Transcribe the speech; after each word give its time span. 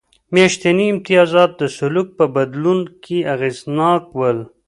میاشتني 0.33 0.85
امتیازات 0.93 1.51
د 1.61 1.63
سلوک 1.77 2.07
په 2.17 2.25
بدلون 2.35 2.79
کې 3.03 3.17
اغېزناک 3.33 4.03
و 4.17 4.19